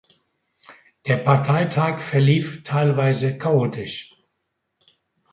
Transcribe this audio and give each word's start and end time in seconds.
Der 1.05 1.17
Parteitag 1.17 1.99
verlief 2.01 2.63
teilweise 2.63 3.37
chaotisch. 3.37 4.15